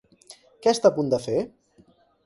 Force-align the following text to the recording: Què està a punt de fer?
Què 0.63 0.73
està 0.73 0.91
a 0.93 0.95
punt 0.97 1.13
de 1.15 1.21
fer? 1.29 1.39